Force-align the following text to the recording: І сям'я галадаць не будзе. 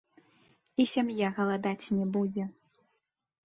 І 0.83 0.85
сям'я 0.93 1.29
галадаць 1.37 1.91
не 2.01 2.05
будзе. 2.19 2.51